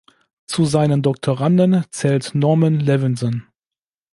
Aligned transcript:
Zu 0.47 0.65
seinen 0.65 1.03
Doktoranden 1.03 1.85
zählt 1.91 2.33
Norman 2.33 2.79
Levinson. 2.79 3.43